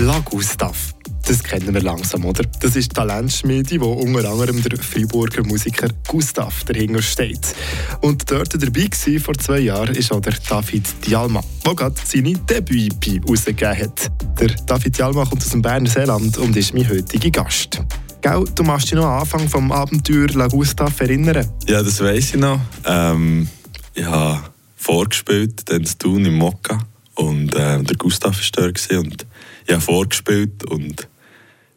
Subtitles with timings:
[0.00, 0.94] La Gustav.
[1.26, 2.42] Das kennen wir langsam, oder?
[2.60, 7.54] Das ist die Talentschmiede, wo unter anderem der Freiburger Musiker Gustav dahinter steht.
[8.00, 12.32] Und dort dabei war vor zwei Jahren ist auch der David Dialma, der gerade seine
[12.32, 14.10] Debüt-EP rausgegeben hat.
[14.40, 17.82] Der David Dialma kommt aus dem Berner Seeland und ist mein heutiger Gast.
[18.22, 21.46] Gell, du machst dich noch am Anfang vom Abenteuer La Gustav erinnern?
[21.66, 22.58] Ja, das weiß ich noch.
[22.86, 23.50] Ähm,
[23.92, 24.40] ich habe
[24.76, 26.78] vorgespielt, dann zu tun im Mokka.
[27.16, 29.26] Und äh, der Gustav war dort
[29.66, 31.08] ich habe vorgespielt und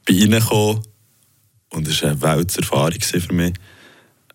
[0.05, 0.81] bin reingekommen
[1.70, 3.53] und es war eine Welterfahrung für mich.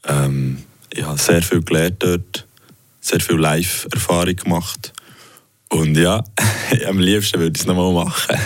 [0.04, 2.46] Ähm, ich habe sehr viel gelernt dort,
[3.00, 4.92] sehr viel Live-Erfahrung gemacht
[5.68, 6.24] und ja,
[6.88, 8.36] am liebsten würde ich es nochmal machen.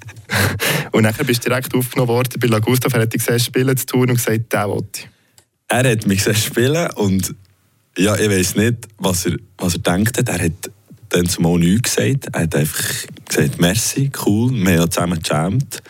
[0.92, 3.86] und dann bist du direkt aufgenommen worden bei Lagustav, er hat dich gesehen spielen zu
[3.86, 5.02] tun und gesagt, der wollte
[5.68, 7.34] Er hat mich gesehen spielen und
[7.98, 10.28] ja, ich weiß nicht, was er, was er denkt hat.
[10.28, 10.70] Er hat
[11.10, 12.28] dann zumal nichts gesagt.
[12.32, 12.84] Er hat einfach
[13.28, 15.82] gesagt, merci, cool, wir haben zusammen gejammt.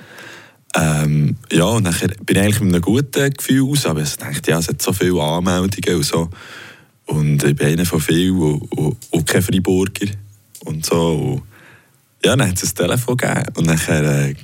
[0.76, 4.50] Ähm, ja, und dann bin ich eigentlich mit einem guten Gefühl raus, aber ich dachte,
[4.50, 6.30] ja, es hat so viele Anmeldungen und so.
[7.06, 10.06] Und ich bin einer von vielen und, und, und Freiburger
[10.82, 11.42] so.
[12.24, 14.34] Ja, dann hat es ein Telefon gegeben und dann äh,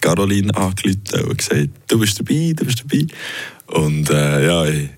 [0.00, 3.06] Caroline angerufen und gesagt, du bist dabei, du bist dabei.
[3.66, 4.88] Und äh, ja, ich,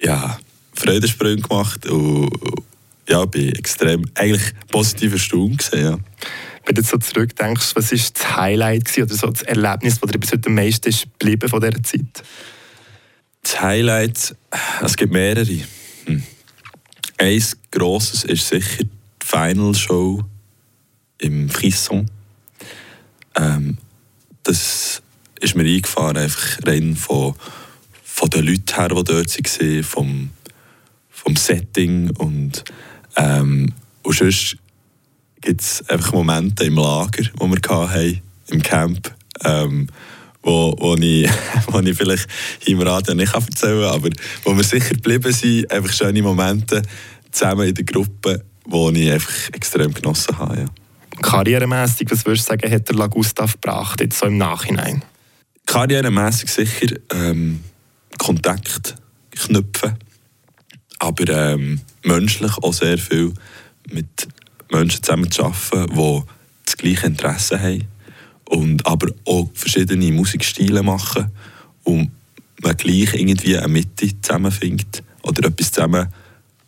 [0.00, 0.38] ja,
[0.74, 1.86] Freudensprünge gemacht
[3.08, 5.98] ja, bin extrem eigentlich positiv erstaunt ja.
[6.64, 10.32] Wenn du so zurückdenkst, was war das Highlight oder so das Erlebnis, das dir bis
[10.32, 12.24] heute am meisten ist geblieben von dieser Zeit?
[13.42, 14.34] Das Highlight,
[14.82, 15.60] es gibt mehrere.
[16.06, 16.22] Hm.
[17.18, 18.90] Eins grosses ist sicher die
[19.24, 20.24] Final Show
[21.18, 22.10] im Frisson.
[23.36, 23.78] Ähm,
[24.42, 25.02] das
[25.40, 27.34] ist mir eingefahren, einfach rein von,
[28.02, 30.30] von den Leuten her, die dort waren, vom,
[31.10, 32.64] vom Setting und
[33.16, 33.72] ähm,
[34.02, 34.56] und sonst
[35.40, 39.12] gibt es einfach Momente im Lager, die wir hatten, im Camp,
[39.44, 39.88] ähm,
[40.42, 41.28] wo, wo, ich,
[41.68, 42.28] wo ich vielleicht
[42.66, 44.10] im Radio nicht erzählen kann, aber
[44.44, 46.82] wo wir sicher geblieben sind, einfach schöne Momente
[47.32, 50.56] zusammen in der Gruppe, die ich einfach extrem genossen habe.
[50.58, 50.66] Ja.
[51.22, 55.02] Karrieremässig, was würdest du sagen, hat der La Gustav gebracht, jetzt so im Nachhinein?
[55.64, 57.60] Karrieremässig sicher ähm,
[58.18, 58.94] Kontakt
[59.30, 59.96] knüpfen,
[60.98, 63.32] aber ähm, menschlich auch sehr viel
[63.90, 64.28] mit
[64.70, 66.22] Menschen zusammen zu arbeiten, die
[66.64, 67.88] das gleiche Interesse haben
[68.48, 71.30] und aber auch verschiedene Musikstile machen
[71.84, 72.10] und
[72.62, 76.08] man gleich irgendwie eine Mitte zusammenfindet oder etwas zusammen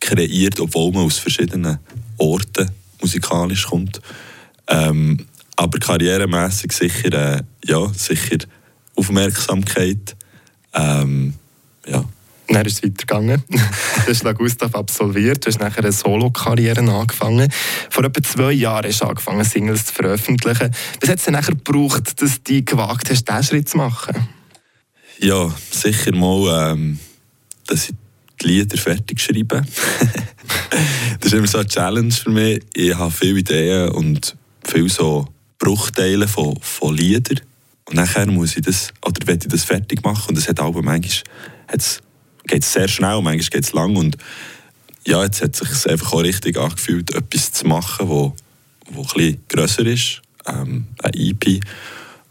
[0.01, 1.79] kreiert, obwohl man aus verschiedenen
[2.19, 4.01] Orten musikalisch kommt.
[4.69, 8.39] Ähm, aber karrieremäßig sicher, äh, ja, sicher
[8.95, 10.17] Aufmerksamkeit.
[10.75, 11.35] Ähm,
[11.87, 12.05] ja.
[12.49, 13.43] Dann ist es weitergegangen.
[13.49, 13.59] du
[14.07, 17.53] hast La Gustav absolviert, du hast nachher eine Solo-Karriere angefangen.
[17.91, 20.71] Vor etwa zwei Jahren hast du angefangen, Singles zu veröffentlichen.
[21.01, 24.29] Was hat es denn nachher gebraucht, dass du gewagt hast, diesen Schritt zu machen?
[25.21, 26.99] Ja, sicher mal, ähm,
[27.67, 27.95] dass ich
[28.41, 29.63] die Lieder fertig schreibe.
[31.21, 32.61] das ist immer so eine Challenge für mich.
[32.75, 35.27] Ich habe viele Ideen und viele so
[35.59, 37.41] Bruchteile von, von Liedern.
[37.85, 40.29] Und nachher muss ich das, oder ich das fertig machen.
[40.29, 41.25] Und das hat aber manchmal
[42.49, 43.95] geht es sehr schnell, manchmal geht es lang.
[43.97, 44.17] Und
[45.07, 48.35] ja, jetzt hat es sich einfach auch richtig angefühlt, etwas zu machen, wo,
[48.91, 51.61] wo ein grösser ist, ähm, ein EP.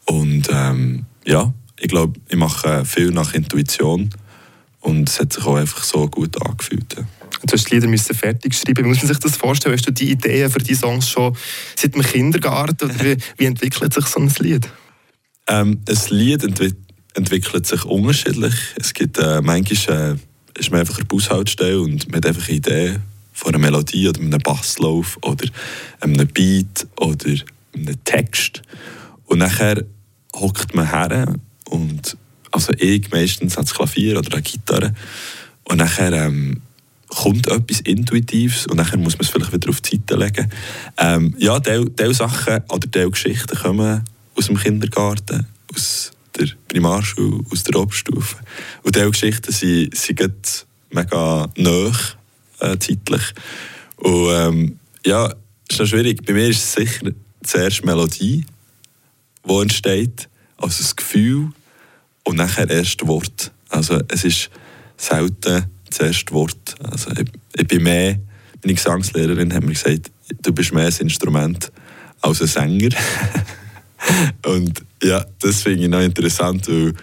[0.05, 4.09] Und ähm, ja, ich glaube, ich mache viel nach Intuition
[4.81, 6.95] und es hat sich auch einfach so gut angefühlt.
[6.97, 7.03] Ja.
[7.45, 8.83] Du hast die Lieder müssen fertig schreiben.
[8.83, 9.75] Wie muss man sich das vorstellen?
[9.75, 11.35] Hast du die Ideen für die Songs schon
[11.75, 12.85] seit dem Kindergarten?
[12.85, 14.67] Oder wie, wie entwickelt sich so ein Lied?
[15.47, 16.86] Ähm, ein Lied entwickelt
[17.17, 18.53] entwickelt sich unterschiedlich.
[18.79, 20.17] Es gibt äh, manchmal
[20.55, 22.95] äh, ist man einfach eine Bushaltestelle und man hat einfach eine Idee
[23.33, 25.45] von einer Melodie oder einem Basslauf oder
[25.99, 27.35] einem Beat oder
[27.75, 28.61] einem Text.
[29.25, 29.83] Und nachher
[30.35, 31.35] hockt man her
[31.65, 32.17] und
[32.51, 34.95] also ich meistens ans Klavier oder eine Gitarre
[35.65, 36.61] und nachher ähm,
[37.07, 40.51] kommt etwas Intuitives und nachher muss man es vielleicht wieder auf die Seite legen.
[40.97, 44.03] Ähm, ja, diese Sachen oder diese Geschichten kommen
[44.35, 48.37] aus dem Kindergarten, aus der Primarschule, aus der Oberstufe.
[48.83, 51.91] Und diese Geschichten sind, sind mega nah
[52.59, 53.33] äh, zeitlich.
[53.97, 55.33] Und ähm, ja,
[55.69, 56.25] ist noch schwierig.
[56.25, 57.11] Bei mir ist es sicher
[57.43, 58.45] zuerst Melodie,
[59.47, 61.49] die entsteht, also das Gefühl
[62.23, 63.51] und nachher erst Wort.
[63.69, 64.49] Also es ist
[64.97, 66.75] selten das erste Wort.
[66.83, 68.19] Also ich, ich bin mehr,
[68.63, 70.11] meine Gesangslehrerin hat mir gesagt,
[70.41, 71.71] du bist mehr ein Instrument
[72.21, 72.89] als ein Sänger.
[74.45, 76.93] und ja, das finde ich noch interessant, weil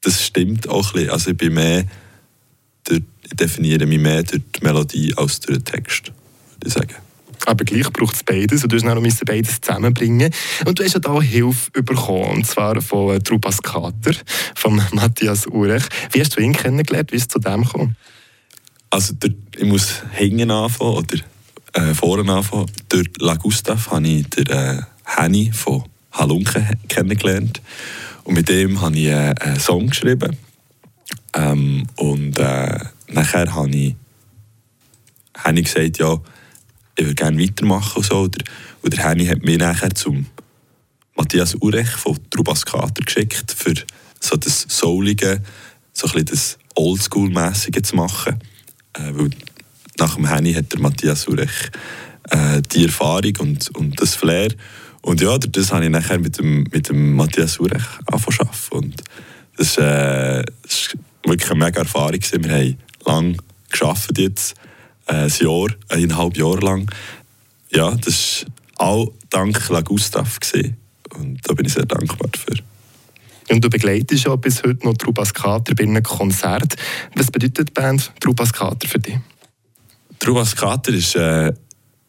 [0.00, 1.10] das stimmt auch ein bisschen.
[1.10, 1.84] Also ich bin mehr,
[2.84, 3.02] durch,
[3.32, 6.94] definiere mich mehr durch die Melodie als durch den Text, würde ich sagen.
[7.44, 10.32] Aber gleich braucht es beides und du musst noch beides zusammenbringen.
[10.64, 14.14] Und du hast ja da Hilfe bekommen, und zwar von Trupas Kater,
[14.54, 15.84] von Matthias Urech.
[16.12, 17.12] Wie hast du ihn kennengelernt?
[17.12, 17.96] Wie ist es zu dem gekommen?
[18.90, 21.18] Also der, ich muss hinten anfangen oder
[21.74, 22.70] äh, vorne anfangen.
[22.88, 27.62] Durch La Gustav habe ich den äh, Henny von Halunke kennengelernt.
[28.24, 30.36] Und mit dem habe ich äh, einen Song geschrieben.
[31.32, 33.94] Ähm, und äh, nachher habe ich,
[35.36, 36.18] habe ich gesagt, ja,
[36.96, 38.20] ich würde gerne weitermachen und so.
[38.22, 38.44] Und der,
[38.82, 40.26] und Henny hat mich nachher zum
[41.14, 43.74] Matthias Urech von Trubas Kater geschickt, für
[44.20, 45.42] so das Soulige,
[45.92, 48.38] so ein das Oldschool-mäßige zu machen.
[48.94, 49.30] Äh, weil
[49.98, 51.70] nach dem Henny hat der Matthias Urech
[52.30, 54.48] äh, die Erfahrung und, und das Flair.
[55.06, 59.04] Und ja, das habe ich nachher mit dem, mit dem Matthias Urech angefangen Und
[59.56, 62.18] das, äh, das war wirklich eine mega Erfahrung.
[62.20, 63.36] Wir haben lange
[63.70, 64.54] gearbeitet jetzt,
[65.06, 66.90] äh, ein Jahr, eineinhalb Jahre lang.
[67.70, 68.46] Ja, das
[68.78, 70.40] war auch dank La Gustav.
[70.40, 70.76] Gewesen.
[71.14, 72.56] Und da bin ich sehr dankbar dafür.
[73.48, 76.74] Und du begleitest ja bis heute noch Trubas Kater bei einem Konzert.
[77.14, 79.18] Was bedeutet die Band Trubas Kater für dich?
[80.18, 81.52] Trubas Kater ist äh,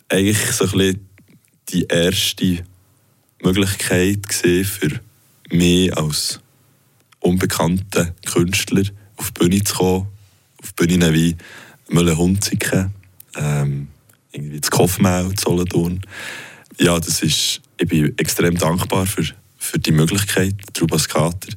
[0.10, 1.10] eigentlich so ein bisschen
[1.70, 2.64] die erste
[3.44, 5.00] Möglichkeit für
[5.50, 6.40] mich als
[7.20, 8.84] unbekannter Künstler
[9.16, 10.08] auf die Bühne zu kommen.
[10.62, 11.36] Auf Bühnen wie
[11.90, 12.94] Müller-Hunziken,
[13.36, 13.88] ähm,
[14.32, 16.02] irgendwie das Kaufmau, Solothurn.
[16.80, 19.24] Ja, das ist, ich bin extrem dankbar für
[19.68, 21.50] für die Möglichkeit, Trubas Kater.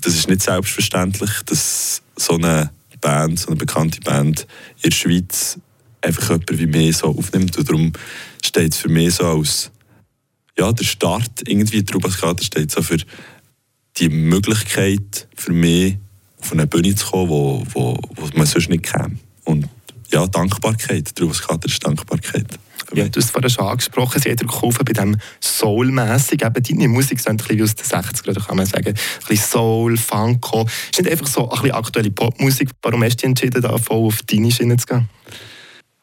[0.00, 2.70] Das ist nicht selbstverständlich, dass so eine
[3.00, 4.46] Band, so eine bekannte Band
[4.82, 5.58] in der Schweiz
[6.00, 7.56] einfach jemand wie mich so aufnimmt.
[7.58, 7.92] Und darum
[8.44, 9.70] steht es für mich so als
[10.58, 12.98] ja, der Start irgendwie, Trubas Kater steht so für
[13.98, 15.96] die Möglichkeit für mich,
[16.40, 19.18] auf eine Bühne zu kommen, wo, wo, wo man sonst nicht käme.
[19.44, 19.68] Und
[20.10, 21.14] ja, Dankbarkeit.
[21.14, 22.46] Trubas Kater ist Dankbarkeit.
[22.94, 26.44] Ja, du hast es vorhin schon angesprochen, sie hat geholfen bei dem Soul-mässig.
[26.44, 28.88] Eben deine Musik ist ein bisschen wie aus den 60ern, kann man sagen.
[28.88, 28.94] Ein
[29.26, 30.66] bisschen Soul, Funko.
[30.66, 32.70] Es ist nicht einfach so ein bisschen aktuelle Popmusik.
[32.82, 35.08] Warum hast du dich entschieden, da voll auf deine Schiene zu gehen?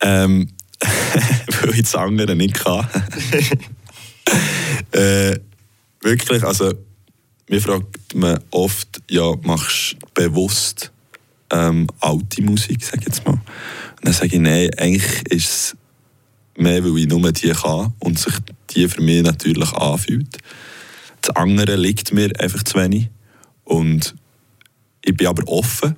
[0.02, 0.50] Ähm,
[1.62, 2.88] weil ich das andere nicht kann.
[4.92, 5.40] äh,
[6.02, 6.74] wirklich, also
[7.50, 10.92] mir fragt man oft, ja, machst du bewusst
[11.52, 13.34] ähm, alte Musik, sag ich jetzt mal.
[13.34, 13.42] Und
[14.04, 15.78] dann sage ich, nein, eigentlich ist es
[16.56, 18.34] mehr, weil ich nur die kann und sich
[18.72, 20.38] die für mich natürlich anfühlt.
[21.22, 23.10] Das andere liegt mir einfach zu wenig.
[23.64, 24.16] Und
[25.04, 25.96] ich bin aber offen.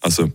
[0.00, 0.32] Also,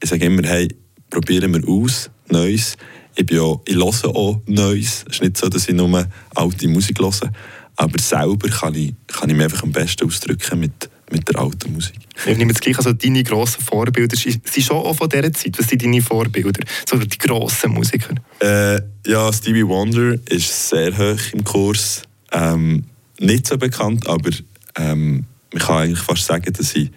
[0.00, 0.68] ich sage immer, hey,
[1.10, 2.76] probieren wir aus, Neues.
[3.14, 5.04] Ich, bin auch, ich höre auch Neues.
[5.08, 7.32] Es ist nicht so, dass ich nur alte Musik höre.
[7.76, 11.72] Aber selber kann ich, kann ich mich einfach am besten ausdrücken mit mit der alten
[11.72, 11.96] Musik.
[12.26, 15.58] Ich nehme jetzt gleich, also deine grossen Vorbilder sind schon auch von dieser Zeit.
[15.58, 16.64] Was sind deine Vorbilder?
[16.88, 18.14] So die grossen Musiker?
[18.40, 22.02] Äh, ja, Stevie Wonder ist sehr hoch im Kurs.
[22.32, 22.84] Ähm,
[23.20, 24.30] nicht so bekannt, aber
[24.76, 26.90] ähm, ich kann eigentlich fast sagen, dass ich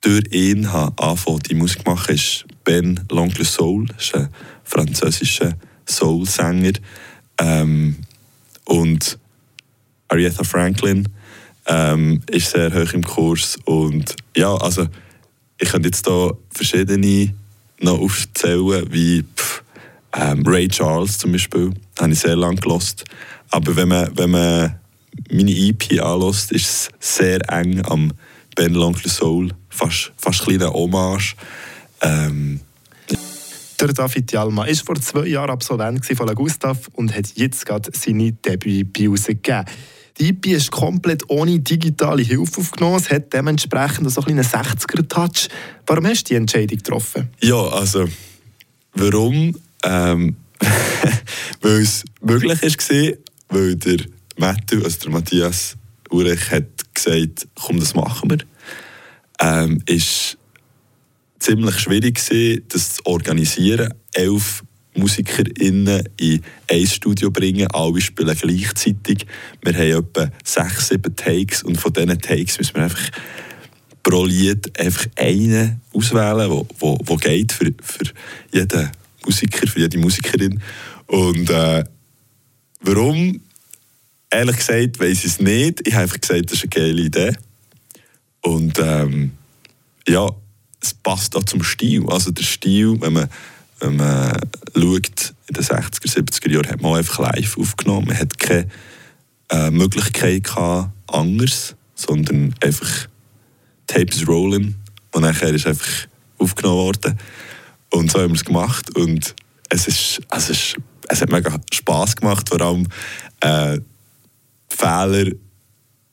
[0.00, 3.86] durch ihn habe angefangen, die Musik machen, ist Ben L'Oncle Soul.
[3.98, 4.28] Ist ein
[4.62, 5.54] französischer
[5.86, 6.72] Soul-Sänger.
[7.38, 7.96] Ähm,
[8.66, 9.18] und
[10.08, 11.08] Aretha Franklin
[11.64, 13.56] ähm, ist sehr hoch im Kurs.
[13.64, 14.86] Und ja, also
[15.58, 17.32] ich könnte jetzt hier verschiedene
[17.80, 19.62] noch aufzählen, wie pff,
[20.12, 23.04] ähm, Ray Charles zum Beispiel, habe ich sehr lange gelost.
[23.48, 24.78] Aber wenn man, wenn man
[25.30, 28.12] meine EP anlässt, ist es sehr eng am
[28.54, 31.34] Ben L'Oncle Soul, fast, fast kleine Hommage.
[32.00, 32.60] Ähm,
[33.80, 37.90] der David Jalma ist vor zwei Jahren Absolvent von La Gustav und hat jetzt gerade
[37.94, 39.64] seine Debüt bei gegeben.
[40.18, 42.96] Die IP ist komplett ohne digitale Hilfe aufgenommen.
[42.96, 45.48] Es hat dementsprechend so einen 60er-Touch.
[45.86, 47.28] Warum hast du die Entscheidung getroffen?
[47.40, 48.08] Ja, also,
[48.94, 49.56] warum?
[49.84, 50.36] Ähm,
[51.60, 53.12] weil es möglich war,
[53.50, 53.98] weil der
[54.36, 55.76] Matthew, also der Matthias
[56.10, 58.38] Urech, hat gesagt, komm, das machen wir.
[59.40, 60.37] Ähm, ist
[61.48, 63.94] ziemlich schwierig gewesen, das zu organisieren.
[64.12, 64.62] Elf
[64.94, 67.68] MusikerInnen in ein Studio bringen.
[67.68, 69.26] Alle spielen gleichzeitig.
[69.62, 73.10] Wir haben etwa sechs, sieben Takes und von diesen Takes müssen wir einfach
[74.02, 78.12] pro Lied einfach einen auswählen, wo, wo, wo geht für, für
[78.52, 78.90] jeden
[79.24, 80.60] Musiker, für jede Musikerin.
[81.06, 81.84] Und äh,
[82.80, 83.40] warum?
[84.30, 85.86] Ehrlich gesagt weiß ich es nicht.
[85.86, 87.32] Ich habe einfach gesagt, das ist eine geile Idee.
[88.42, 89.32] Und ähm,
[90.06, 90.28] ja,
[90.80, 92.08] es passt auch zum Stil.
[92.08, 93.28] Also der Stil, wenn man
[93.80, 94.32] wenn man
[94.74, 98.08] schaut, in den 60er, 70er Jahren hat man einfach live aufgenommen.
[98.08, 98.68] Man hat keine
[99.50, 103.06] äh, Möglichkeit gehabt, anders, sondern einfach
[103.86, 104.74] Tapes rollen
[105.12, 106.08] und nachher ist einfach
[106.38, 107.18] aufgenommen worden.
[107.90, 109.34] Und so haben wir es gemacht und
[109.68, 110.76] es ist, es ist
[111.08, 112.86] es hat mega Spass gemacht, vor allem
[113.40, 113.80] äh,
[114.68, 115.32] Fehler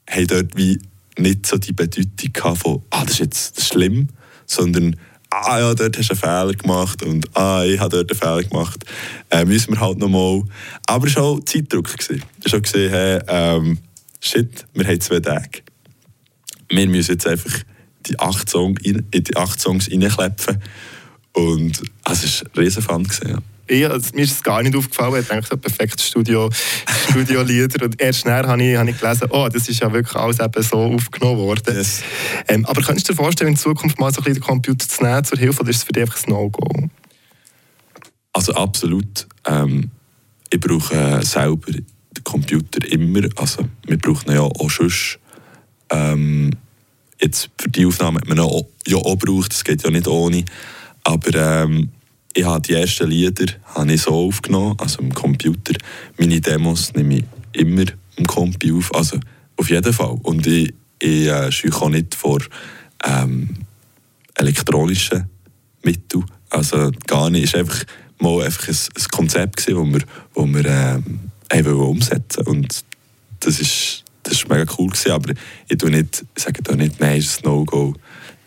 [0.10, 0.80] haben dort wie
[1.18, 4.10] nicht so die Bedeutung gehabt von, ah, das ist jetzt schlimm,
[4.46, 4.96] sondern
[5.30, 8.50] ah ja, dort hast du einen Fehler gemacht und ah, ich habe dort einen Fehler
[8.50, 8.84] gemacht.
[9.30, 10.44] Äh, müssen wir halt nochmal.
[10.88, 11.90] Aber es war auch Zeitdruck.
[12.00, 13.78] Es war auch gesehen, hey, ähm,
[14.20, 15.62] shit, wir haben zwei Tage.
[16.70, 17.60] Wir müssen jetzt einfach
[18.06, 20.62] die acht, Song in, in die acht Songs reinklepfen.
[21.34, 23.04] Und also, es war riesen Fun.
[23.04, 25.22] Gewesen, ja ich, also, mir ist es gar nicht aufgefallen.
[25.22, 26.50] Ich dachte, perfektes Studio,
[27.10, 27.86] Studio-Lieder.
[27.86, 30.64] Und erst nachher habe ich, habe ich gelesen, oh, das ist ja wirklich alles eben
[30.64, 31.76] so aufgenommen worden.
[31.76, 32.02] Yes.
[32.48, 35.04] Ähm, aber könntest du dir vorstellen, in Zukunft mal so ein bisschen den Computer zu
[35.04, 36.90] nehmen zur Hilfe, oder ist es für dich einfach ein No-Go?
[38.34, 39.28] Also absolut.
[39.46, 39.90] Ähm,
[40.50, 41.86] ich brauche selber den
[42.24, 43.28] Computer immer.
[43.38, 45.20] Also wir brauchen ihn ja auch sonst.
[45.90, 46.52] Ähm,
[47.22, 50.08] jetzt für die Aufnahme hat man ihn auch, ja auch gebraucht, das geht ja nicht
[50.08, 50.44] ohne.
[51.04, 51.92] Aber ähm,
[52.36, 55.74] ich habe die ersten Lieder habe ich so aufgenommen, also im Computer.
[56.18, 57.24] Meine Demos nehme ich
[57.54, 57.86] immer
[58.18, 59.18] im Compi auf, also
[59.56, 60.20] auf jeden Fall.
[60.22, 62.42] Und ich, ich äh, scheue auch nicht vor
[63.06, 63.56] ähm,
[64.36, 65.30] elektronischen
[65.84, 67.46] Mitteln, also gar nicht.
[67.46, 67.86] Es war einfach
[68.20, 70.02] mal einfach ein, ein Konzept, das wir,
[70.34, 71.32] wo wir ähm,
[71.80, 72.84] umsetzen Und
[73.40, 75.34] das ist, das ist mega cool gewesen, aber
[75.70, 77.96] ich, tue nicht, ich sage da nicht, nein, ist ein No-Go.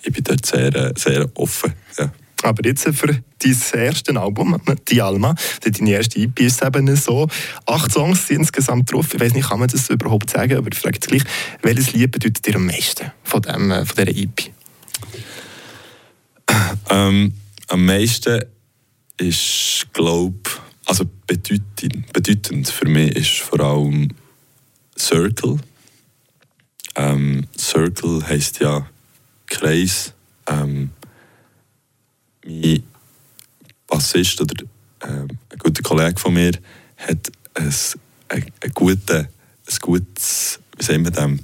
[0.02, 1.72] Ich bin dort sehr, sehr offen.
[1.98, 2.12] Ja.
[2.42, 7.28] Aber jetzt für dein erstes Album, «Die Alma», deine erste EP ist eben so.
[7.66, 9.12] Acht Songs sind insgesamt drauf.
[9.12, 11.24] Ich weiß nicht, kann man das überhaupt sagen, aber ich frage jetzt gleich,
[11.62, 14.52] welches Lied bedeutet dir am meisten von, dem, äh, von dieser EP?
[16.90, 17.34] Ähm,
[17.68, 18.44] am meisten
[19.18, 20.38] ist, glaube
[20.88, 24.08] also bedeutend, bedeutend für mich ist vor allem
[24.98, 25.58] Circle.
[26.96, 28.88] Ähm, Circle heisst ja
[29.46, 30.14] Kreis.
[30.46, 30.90] Ähm,
[32.48, 32.82] mein
[33.86, 34.64] Bassist oder
[35.00, 36.52] äh, ein guter Kollege von mir
[36.96, 37.74] hat ein,
[38.28, 41.40] ein, ein, gute, ein gutes, wie sagen wir dem,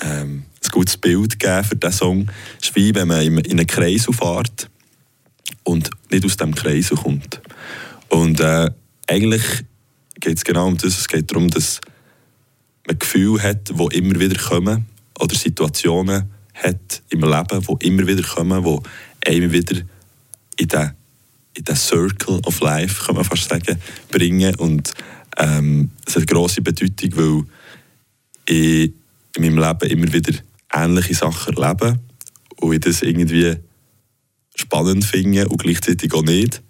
[0.00, 2.30] ähm, ein gutes Bild gegeben für diesen Song.
[2.60, 4.68] Es ist wie wenn man in einen Kreis fährt
[5.64, 7.40] und nicht aus diesem Kreis kommt.
[8.08, 8.70] Und äh,
[9.06, 9.42] eigentlich
[10.18, 10.98] geht es genau um das.
[10.98, 11.80] Es geht darum, dass
[12.86, 14.86] man Gefühle hat, die immer wieder kommen
[15.18, 19.82] oder Situationen hat im Leben, die immer wieder kommen, die einem wieder
[20.60, 20.90] in den,
[21.54, 23.78] in den Circle of Life, kann man fast sagen,
[24.10, 24.54] bringen.
[24.56, 24.92] Und
[25.38, 27.44] ähm, es hat grosse Bedeutung, weil
[28.46, 28.92] ich
[29.36, 30.38] in meinem Leben immer wieder
[30.72, 31.98] ähnliche Sachen erlebe
[32.56, 33.56] und ich das irgendwie
[34.54, 36.62] spannend finde und gleichzeitig auch nicht.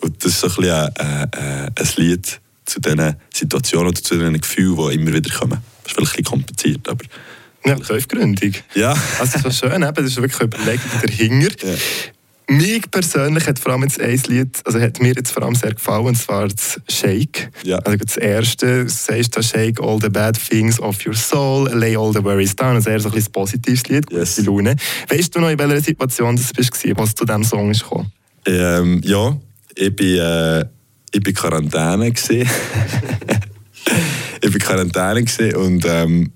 [0.00, 4.16] Und das ist so ein, bisschen ein, ein, ein Lied zu diesen Situationen oder zu
[4.16, 5.58] diesen Gefühlen, die immer wieder kommen.
[5.82, 7.04] Das ist vielleicht ein bisschen kompliziert, aber...
[7.66, 8.64] Ja, tiefgründig.
[8.74, 8.96] Ja.
[9.18, 11.68] Also ist schön, das ist wirklich eine Überlegung dahinter.
[11.68, 11.76] Ja.
[12.50, 15.72] Mich persönlich hat vor allem jetzt ein Lied, also hat mir jetzt vor allem sehr
[15.72, 17.48] gefallen, und zwar das Shake.
[17.62, 17.78] Ja.
[17.78, 21.96] Also das erste, du sagst da Shake all the bad things of your soul, lay
[21.96, 22.74] all the worries down.
[22.74, 24.44] Also eher so ein bisschen positives Lied, gute yes.
[24.44, 24.74] Laune.
[25.08, 28.10] Weißt du noch, in welcher Situation das bist, was zu diesem Song ist gekommen?
[28.46, 29.38] Ähm, ja,
[29.76, 30.64] ich bin, äh,
[31.12, 32.16] ich bin Quarantäne ich
[34.40, 35.24] bin Quarantäne
[35.56, 36.32] und ähm,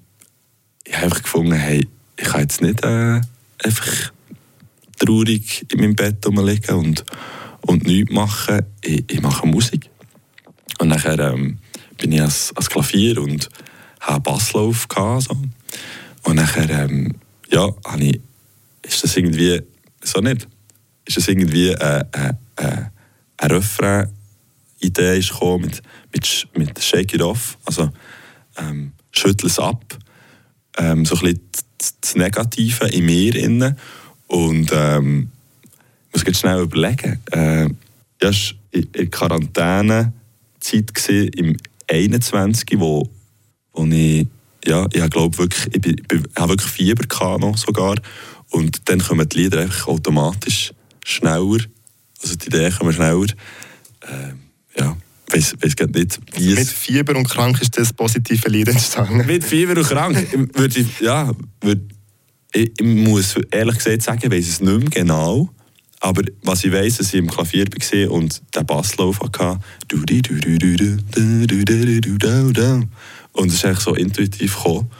[0.84, 3.20] ich habe einfach gefunden, hey, ich kann jetzt nicht äh,
[3.64, 4.12] einfach
[4.98, 7.04] traurig in meinem Bett rumliegen und,
[7.62, 8.62] und nichts machen.
[8.82, 9.88] Ich, ich mache Musik.
[10.78, 11.58] Und nachher ähm,
[11.98, 13.48] bin ich als, als Klavier und
[14.00, 15.36] habe Basslauf gehabt, so.
[16.24, 17.14] Und nachher, ähm,
[17.50, 18.20] ja, habe ich,
[18.82, 19.62] ist das irgendwie,
[20.02, 20.48] so nicht,
[21.04, 22.82] ist das irgendwie äh, äh, äh,
[23.36, 25.82] ein Refrain-Idee gekommen mit,
[26.12, 27.90] mit, mit Shake It Off, also
[28.56, 29.84] ähm, schüttel es ab,
[30.78, 31.50] ähm, so ein bisschen
[32.00, 33.76] das Negative in mir innen
[34.34, 35.28] und ähm,
[36.08, 37.20] ich muss jetzt schnell überlegen.
[37.30, 37.68] Äh,
[38.18, 40.12] das war in der Quarantänezeit
[41.36, 41.56] im
[41.88, 43.08] 21, wo,
[43.74, 44.26] wo ich,
[44.64, 47.94] ja, ich glaube wirklich, ich, bin, ich habe wirklich Fieber gehabt noch sogar.
[48.50, 50.72] Und dann kommen die Lieder einfach automatisch
[51.04, 51.60] schneller.
[52.20, 53.26] Also die Ideen kommen schneller.
[54.00, 54.96] Äh, ja,
[55.30, 56.58] weiß, weiß nicht, wie es...
[56.58, 59.24] Mit Fieber und krank ist das positive Lied entstanden.
[59.26, 61.93] Mit Fieber und krank würde ich, ja, würde
[62.54, 65.50] ich, ich muss ehrlich gesagt sagen, ich weiß es nicht mehr genau.
[66.00, 69.58] Aber was ich weiß, dass ich im Klavier war und den Basslauf hatte.
[73.32, 74.90] Und es ist eigentlich so intuitiv gekommen.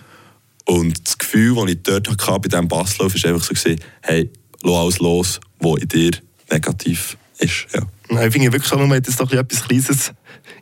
[0.64, 3.70] Und das Gefühl, das ich dort hatte bei diesem Basslauf, war einfach so,
[4.02, 4.30] hey,
[4.62, 6.10] lass alles los, was in dir
[6.50, 7.66] negativ ist.
[7.74, 7.82] Ja.
[8.08, 10.12] Ich finde wirklich schon, wenn das doch etwas Kleines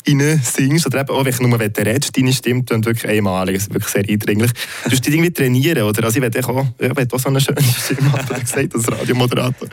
[0.07, 3.65] rein singst oder eben auch wenn du nur redest, deine Stimme klingt wirklich einmalig, das
[3.65, 4.53] ist wirklich sehr eindringlich.
[4.85, 6.05] Du musst dich irgendwie trainieren, oder?
[6.05, 9.69] Also ich will auch, ich will auch so eine schöne Stimme haben, gesagt, als Radiomoderator.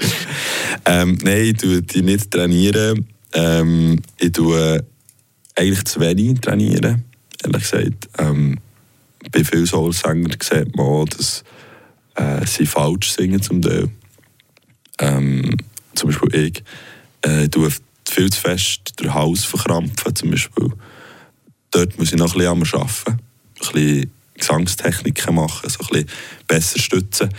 [0.86, 3.08] ähm, nein, ich tue dich nicht trainieren.
[3.34, 4.84] Ähm, ich tue
[5.56, 7.04] eigentlich zu wenig trainieren,
[7.44, 8.10] ehrlich gesagt.
[8.18, 8.58] Ähm,
[9.32, 11.44] bei vielen Soul-Sängern sieht man auch, dass
[12.16, 13.90] äh, sie falsch singen zum Teil.
[15.00, 15.58] Ähm,
[15.96, 16.64] zum Beispiel ich.
[17.26, 17.70] Äh, ich tue
[18.10, 20.72] viel zu fest den Hals verkrampfen, zum Beispiel.
[21.72, 23.12] Dort muss ich noch ein bisschen arbeiten.
[23.12, 23.20] Ein
[23.58, 26.10] bisschen Gesangstechniken machen, so ein bisschen
[26.48, 27.30] besser stützen.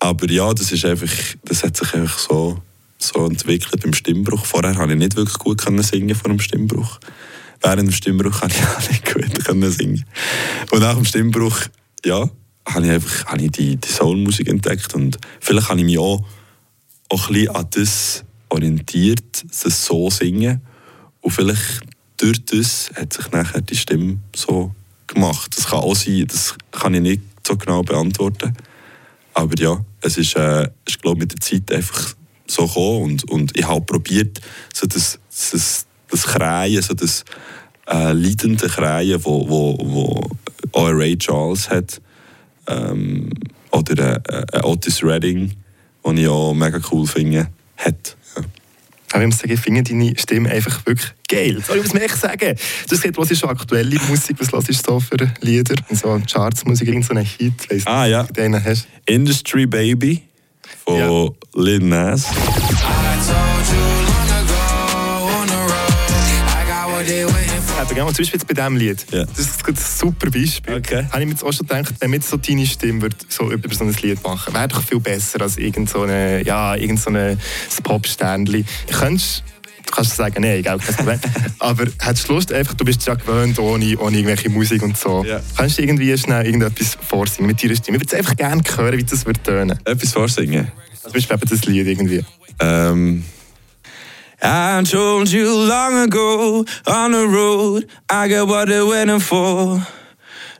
[0.00, 1.12] Aber ja, das ist einfach,
[1.44, 2.62] das hat sich einfach so,
[2.98, 4.44] so entwickelt beim Stimmbruch.
[4.46, 6.98] Vorher konnte ich nicht wirklich gut singen vor dem Stimmbruch.
[7.60, 10.04] Während dem Stimmbruch konnte ich auch nicht gut können singen.
[10.70, 11.58] Und nach dem Stimmbruch,
[12.04, 12.30] ja,
[12.66, 16.24] habe ich einfach habe ich die, die Soulmusik entdeckt und vielleicht habe ich mich auch,
[17.08, 20.60] auch ein bisschen an das orientiert, das so singen
[21.20, 21.80] und vielleicht
[22.16, 24.74] durch das hat sich nachher die Stimme so
[25.06, 25.56] gemacht.
[25.56, 28.54] Das kann auch sein, das kann ich nicht so genau beantworten.
[29.32, 32.14] Aber ja, es ist, äh, ist glaube mit der Zeit einfach
[32.46, 34.40] so gekommen und, und ich habe probiert,
[34.74, 35.18] so das,
[35.52, 37.24] das, das Krähen, so das
[37.88, 40.30] äh, leidende Krähen, wo, wo, wo
[40.72, 42.00] auch Ray Charles hat,
[42.66, 43.30] ähm,
[43.72, 45.52] oder äh, äh, Otis Redding,
[46.04, 47.48] den ich auch mega cool finde,
[47.84, 48.16] hat.
[49.12, 51.60] Aber ich muss sagen, ich finde deine Stimme einfach wirklich geil.
[51.66, 52.56] Soll ich was mehr sagen?
[52.88, 54.36] Du sagst, was ist schon aktuelle Musik?
[54.38, 55.74] Was hörst du so für Lieder?
[55.90, 57.70] So Chartsmusik, irgendein so Hit?
[57.70, 58.22] Weiss ah ja.
[58.22, 58.86] Den hast.
[59.06, 60.22] Industry Baby
[60.84, 61.60] von ja.
[61.60, 62.26] Lil Nas.
[67.80, 69.06] Eben, genau, zum Beispiel bei diesem Lied.
[69.10, 69.24] Ja.
[69.24, 70.76] Das ist ein super Beispiel.
[70.76, 71.06] Okay.
[71.10, 73.74] Habe ich mir jetzt auch schon gedacht, wenn jetzt so deine Stimme würde, so über
[73.74, 77.08] so ein Lied machen wäre doch viel besser als irgend so eine, ja, irgend so
[77.08, 77.38] eine
[77.82, 78.64] Pop-Sternli.
[78.90, 79.44] Könntest
[79.86, 81.18] du kannst sagen, nein, kein Problem.
[81.58, 85.24] Aber hättest du Lust, einfach, du bist ja gewöhnt, ohne, ohne irgendwelche Musik und so.
[85.24, 85.40] Ja.
[85.56, 87.96] Kannst du irgendwie schnell irgendetwas vorsingen mit deiner Stimme?
[87.96, 89.78] Ich würde einfach gerne hören, wie das wird tönen.
[89.84, 90.70] Etwas vorsingen?
[91.02, 92.24] Zum Beispiel das Lied irgendwie.
[92.60, 93.24] Ähm...
[94.42, 99.86] I told you long ago on the road, I get what they're waiting for.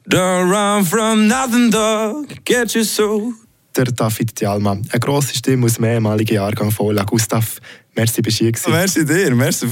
[0.06, 2.44] Don't run from nothing, dog.
[2.44, 3.32] Get your soul.
[3.74, 7.60] Der David Dialma, eine grosse Stimme aus dem ehemaligen Jahrgang von La Gustav.
[7.94, 9.66] Merci, bist du hier Merci dir, merci